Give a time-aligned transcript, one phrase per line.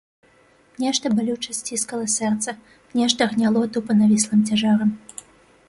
[0.83, 2.55] Нешта балюча сціскала сэрца,
[3.01, 4.89] нешта гняло тупа навіслым цяжарам.